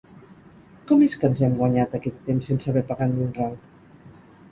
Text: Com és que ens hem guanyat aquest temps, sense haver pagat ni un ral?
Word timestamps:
Com 0.91 1.03
és 1.07 1.15
que 1.23 1.27
ens 1.31 1.43
hem 1.47 1.53
guanyat 1.59 1.93
aquest 1.99 2.17
temps, 2.29 2.47
sense 2.53 2.71
haver 2.73 2.83
pagat 2.93 3.13
ni 3.13 3.23
un 3.27 3.37
ral? 3.37 3.55